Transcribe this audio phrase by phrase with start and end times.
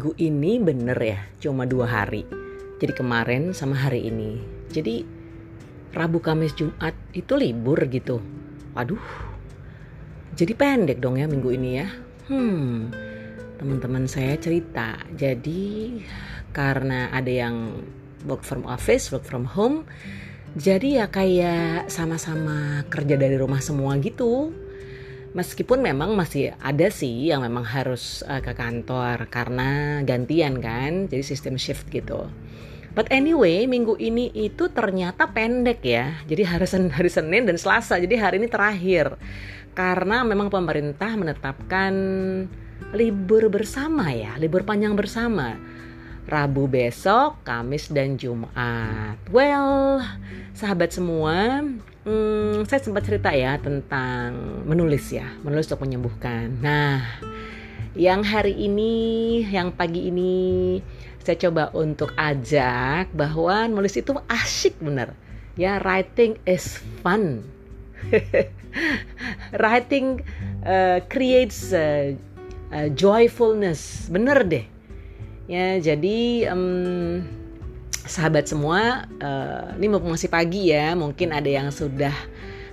[0.00, 2.24] minggu ini bener ya cuma dua hari.
[2.80, 4.40] Jadi kemarin sama hari ini.
[4.72, 5.04] Jadi
[5.92, 8.16] Rabu, Kamis, Jumat itu libur gitu.
[8.72, 8.96] Waduh.
[10.32, 11.92] Jadi pendek dong ya minggu ini ya.
[12.32, 12.88] Hmm.
[13.60, 14.96] Teman-teman saya cerita.
[15.12, 16.00] Jadi
[16.56, 17.84] karena ada yang
[18.24, 19.84] work from office, work from home.
[20.56, 24.48] Jadi ya kayak sama-sama kerja dari rumah semua gitu
[25.30, 31.22] Meskipun memang masih ada sih yang memang harus uh, ke kantor karena gantian kan, jadi
[31.22, 32.26] sistem shift gitu.
[32.90, 36.18] But anyway, minggu ini itu ternyata pendek ya.
[36.26, 38.02] Jadi hari Senin, hari Senin dan Selasa.
[38.02, 39.14] Jadi hari ini terakhir.
[39.70, 41.94] Karena memang pemerintah menetapkan
[42.90, 45.54] libur bersama ya, libur panjang bersama.
[46.28, 49.16] Rabu besok, Kamis dan Jumat.
[49.32, 50.04] Well,
[50.52, 51.64] sahabat semua,
[52.04, 56.60] hmm, saya sempat cerita ya tentang menulis ya, menulis untuk menyembuhkan.
[56.60, 57.00] Nah,
[57.96, 58.92] yang hari ini,
[59.48, 60.78] yang pagi ini
[61.24, 65.12] saya coba untuk ajak bahwa nulis itu asyik bener.
[65.58, 67.44] Ya, writing is fun.
[69.62, 70.24] writing
[70.64, 72.16] uh, creates uh,
[72.72, 74.64] uh, joyfulness, bener deh.
[75.50, 77.26] Ya, jadi um,
[78.06, 82.14] sahabat semua, uh, ini mau masih pagi ya, mungkin ada yang sudah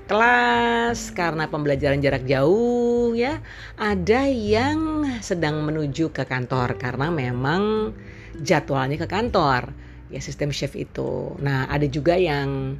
[0.05, 3.41] kelas karena pembelajaran jarak jauh ya.
[3.81, 7.97] Ada yang sedang menuju ke kantor karena memang
[8.45, 9.73] jadwalnya ke kantor.
[10.13, 11.33] Ya sistem shift itu.
[11.41, 12.77] Nah, ada juga yang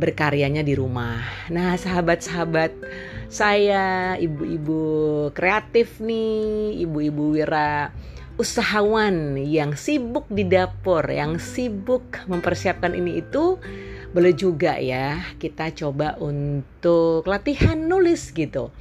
[0.00, 1.20] berkaryanya di rumah.
[1.52, 2.72] Nah, sahabat-sahabat
[3.28, 7.92] saya, ibu-ibu kreatif nih, ibu-ibu wira
[8.34, 13.58] usahawan yang sibuk di dapur, yang sibuk mempersiapkan ini itu,
[14.14, 18.74] boleh juga ya kita coba untuk latihan nulis gitu.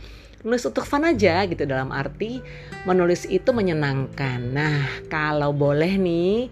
[0.44, 2.44] Nulis untuk fun aja gitu dalam arti
[2.84, 4.44] menulis itu menyenangkan.
[4.52, 6.52] Nah, kalau boleh nih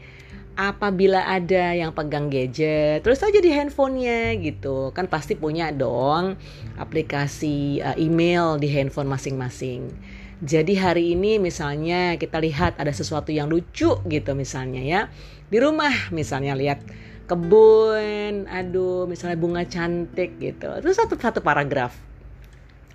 [0.56, 6.36] apabila ada yang pegang gadget terus aja di handphonenya gitu kan pasti punya dong
[6.76, 9.90] aplikasi uh, email di handphone masing-masing
[10.42, 15.02] jadi hari ini misalnya kita lihat ada sesuatu yang lucu gitu misalnya ya.
[15.54, 16.82] Di rumah misalnya lihat
[17.30, 20.82] kebun, aduh misalnya bunga cantik gitu.
[20.82, 21.94] Itu satu satu paragraf.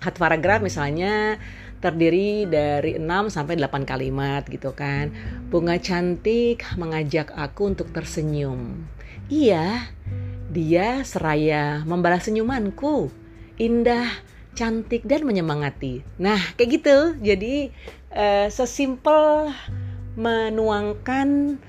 [0.03, 1.39] Satu paragraf misalnya
[1.79, 5.15] terdiri dari 6 sampai 8 kalimat gitu kan.
[5.47, 8.91] Bunga cantik mengajak aku untuk tersenyum.
[9.31, 9.87] Iya,
[10.51, 13.07] dia seraya membalas senyumanku.
[13.57, 14.11] Indah
[14.57, 16.01] cantik dan menyemangati.
[16.17, 16.97] Nah, kayak gitu.
[17.21, 17.71] Jadi
[18.17, 19.53] uh, sesimpel
[20.17, 21.61] menuangkan,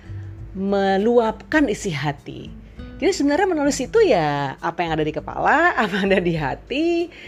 [0.55, 2.49] meluapkan isi hati.
[2.97, 6.87] Jadi sebenarnya menulis itu ya apa yang ada di kepala, apa yang ada di hati,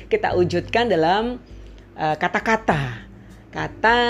[0.09, 1.37] kita wujudkan dalam
[1.93, 2.81] eh, kata-kata.
[2.81, 3.07] Uh,
[3.49, 4.01] kata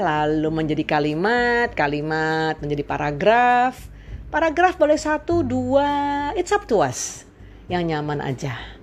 [0.00, 3.88] lalu menjadi kalimat, kalimat menjadi paragraf.
[4.28, 5.88] Paragraf boleh satu, dua,
[6.36, 7.24] it's up to us.
[7.72, 8.77] Yang nyaman aja.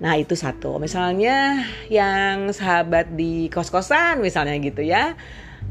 [0.00, 0.80] Nah itu satu.
[0.80, 5.14] Misalnya yang sahabat di kos-kosan misalnya gitu ya.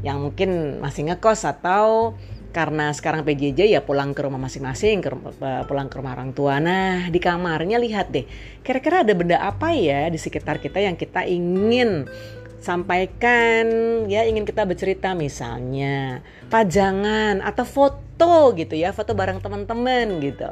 [0.06, 2.14] Yang mungkin masih ngekos atau
[2.50, 6.58] karena sekarang PJJ ya pulang ke rumah masing-masing, eh, pulang ke rumah orang tua.
[6.58, 8.26] Nah di kamarnya lihat deh,
[8.66, 12.10] kira-kira ada benda apa ya di sekitar kita yang kita ingin
[12.58, 13.66] sampaikan,
[14.10, 16.20] ya ingin kita bercerita misalnya
[16.50, 20.50] pajangan atau foto gitu ya, foto bareng teman-teman gitu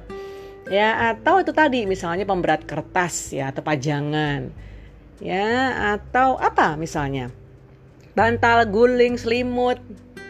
[0.69, 4.53] ya atau itu tadi misalnya pemberat kertas ya atau pajangan.
[5.19, 7.35] Ya atau apa misalnya?
[8.15, 9.79] Bantal guling selimut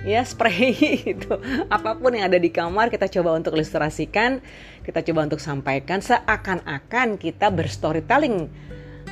[0.06, 0.72] ya spray
[1.16, 1.32] itu
[1.66, 4.38] apa pun yang ada di kamar kita coba untuk ilustrasikan
[4.88, 6.00] kita coba untuk sampaikan.
[6.00, 8.48] Seakan-akan kita berstorytelling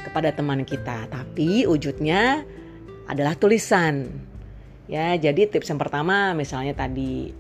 [0.06, 1.04] kepada teman kita.
[1.12, 2.48] Tapi wujudnya
[3.04, 4.08] adalah tulisan.
[4.88, 7.34] Ya jadi tips yang pertama misalnya tadi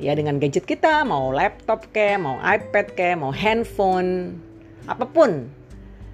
[0.00, 4.38] ya dengan gadget kita mau laptop ke mau iPad ke mau handphone
[4.86, 5.48] apa pun.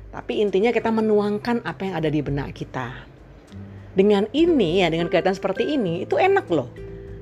[0.08, 2.90] Tapi intinya kita menuangkan apa yang ada di benak kita.
[3.92, 6.72] Dengan ini ya dengan kegiatan seperti ini itu enak loh.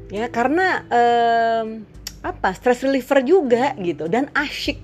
[0.07, 1.83] Ya karena um,
[2.23, 4.79] apa stress reliever juga gitu dan asyik.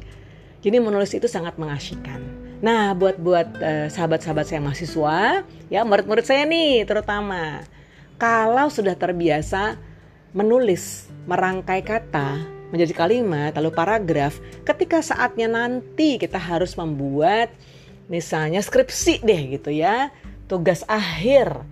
[0.63, 2.23] Jadi menulis itu sangat mengasyikkan.
[2.63, 7.67] Nah buat buat uh, sahabat-sahabat saya mahasiswa ya murid-murid saya nih terutama.
[8.19, 9.79] Kalau sudah terbiasa
[10.33, 12.43] menulis merangkai kata
[12.73, 17.53] menjadi kalimat lalu paragraf ketika saatnya nanti kita harus membuat
[18.09, 20.11] misalnya skripsi deh gitu ya
[20.53, 21.65] tugas akhir.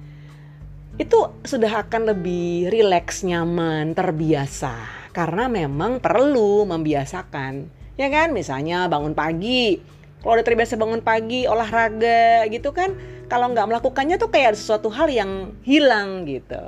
[0.97, 5.01] Itu sudah akan lebih rileks nyaman terbiasa.
[5.13, 7.69] Karena memang perlu membiasakan
[8.01, 8.33] ya kan?
[8.33, 9.77] Misalnya bangun pagi.
[10.21, 12.93] Kalau udah terbiasa bangun pagi olahraga gitu kan
[13.33, 16.61] kalau nggak melakukannya tuh kayak sesuatu hal yang hilang gitu.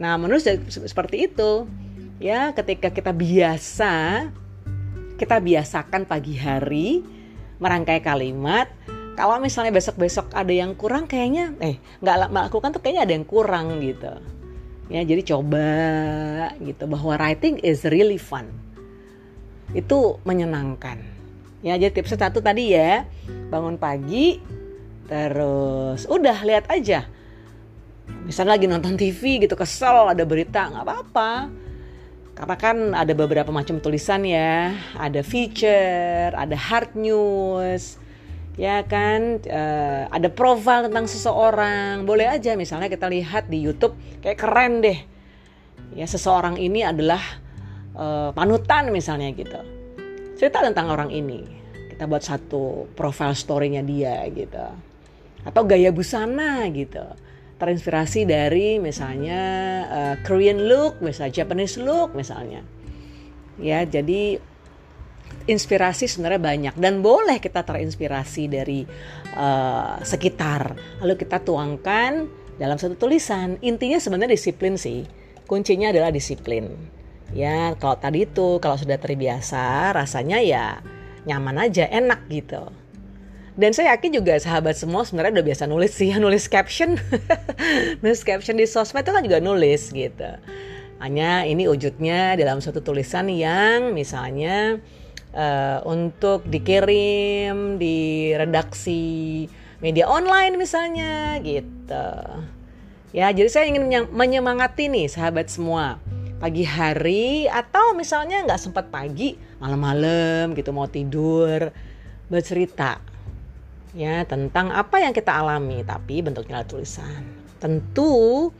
[0.00, 1.68] Nah menurut saya seperti itu
[2.16, 4.24] Ya, ketika kita biasa
[5.20, 7.04] kita biasakan pagi hari
[7.60, 8.68] merangkai kalimat.
[9.16, 13.80] Kalau misalnya besok-besok ada yang kurang kayaknya eh nggak melakukan tuh kayaknya ada yang kurang
[13.80, 14.12] gitu.
[14.92, 15.68] Ya, jadi coba
[16.60, 18.48] gitu bahwa writing is really fun.
[19.72, 21.00] Itu menyenangkan.
[21.64, 23.08] Ya, jadi tips satu tadi ya,
[23.48, 24.40] bangun pagi
[25.08, 27.08] terus udah lihat aja.
[28.24, 31.30] Misalnya lagi nonton TV gitu kesel ada berita nggak apa-apa
[32.36, 37.96] karena kan ada beberapa macam tulisan ya, ada feature, ada hard news,
[38.60, 42.04] ya kan, uh, ada profile tentang seseorang.
[42.04, 45.00] Boleh aja misalnya kita lihat di YouTube kayak keren deh,
[45.96, 47.24] ya seseorang ini adalah
[47.96, 49.56] uh, panutan misalnya gitu.
[50.36, 51.40] Cerita tentang orang ini,
[51.96, 54.68] kita buat satu profile story-nya dia gitu,
[55.40, 57.00] atau gaya busana gitu
[57.56, 59.40] terinspirasi dari misalnya
[59.88, 62.60] uh, Korean look, misalnya Japanese look misalnya.
[63.56, 64.36] Ya, jadi
[65.46, 68.84] inspirasi sebenarnya banyak dan boleh kita terinspirasi dari
[69.38, 70.76] uh, sekitar.
[71.00, 72.28] Lalu kita tuangkan
[72.60, 73.56] dalam satu tulisan.
[73.64, 75.08] Intinya sebenarnya disiplin sih.
[75.46, 76.74] Kuncinya adalah disiplin.
[77.34, 80.78] Ya, kalau tadi itu kalau sudah terbiasa rasanya ya
[81.26, 82.70] nyaman aja, enak gitu.
[83.56, 87.00] Dan saya yakin juga sahabat semua sebenarnya udah biasa nulis sih, nulis caption.
[88.04, 90.30] nulis caption di sosmed itu kan juga nulis gitu.
[91.00, 94.80] Hanya ini wujudnya dalam suatu tulisan yang misalnya
[95.32, 99.44] uh, untuk dikirim di redaksi
[99.80, 102.08] media online misalnya gitu.
[103.16, 105.96] Ya, jadi saya ingin menyemangati nih sahabat semua
[106.36, 111.72] pagi hari atau misalnya nggak sempat pagi malam-malam gitu mau tidur
[112.28, 113.15] bercerita
[113.96, 117.24] ya tentang apa yang kita alami tapi bentuknya adalah tulisan.
[117.56, 118.52] Tentu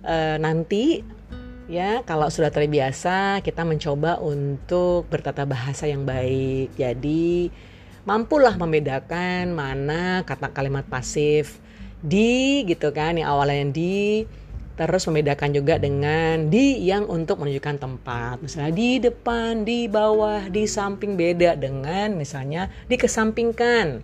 [0.00, 1.04] e, nanti
[1.68, 6.72] ya kalau sudah terbiasa kita mencoba untuk bertata bahasa yang baik.
[6.80, 7.52] Jadi
[8.08, 11.60] mampulah membedakan mana kata kalimat pasif
[12.00, 14.24] di gitu kan yang awalnya di
[14.80, 20.64] terus membedakan juga dengan di yang untuk menunjukkan tempat misalnya di depan di bawah di
[20.64, 24.00] samping beda dengan misalnya dikesampingkan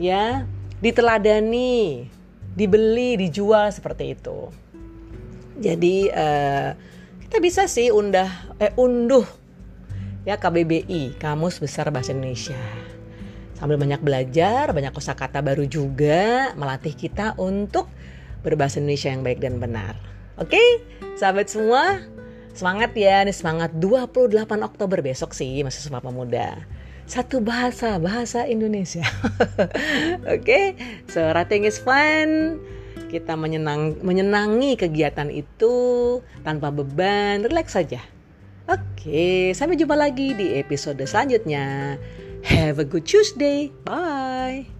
[0.00, 0.48] ya
[0.80, 2.08] diteladani
[2.56, 4.48] dibeli dijual seperti itu.
[5.60, 6.72] Jadi uh,
[7.28, 9.28] kita bisa sih undah eh unduh
[10.24, 12.58] ya KBBI Kamus Besar Bahasa Indonesia.
[13.60, 17.92] Sambil banyak belajar banyak kosakata baru juga melatih kita untuk
[18.40, 20.00] berbahasa Indonesia yang baik dan benar.
[20.40, 20.80] Oke
[21.20, 22.00] sahabat semua
[22.56, 23.20] semangat ya.
[23.28, 26.79] Ini semangat 28 Oktober besok sih masih Sumpah Pemuda
[27.10, 29.02] satu bahasa, bahasa Indonesia.
[30.30, 30.66] Oke, okay?
[31.10, 32.62] so writing is fun.
[33.10, 35.74] Kita menyenang, menyenangi kegiatan itu
[36.46, 37.98] tanpa beban, relax saja.
[38.70, 41.98] Oke, okay, sampai jumpa lagi di episode selanjutnya.
[42.46, 43.74] Have a good Tuesday.
[43.82, 44.79] Bye.